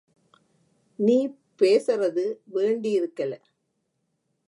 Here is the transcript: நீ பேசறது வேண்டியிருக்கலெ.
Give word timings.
நீ 0.99 1.17
பேசறது 1.57 2.25
வேண்டியிருக்கலெ. 2.53 3.39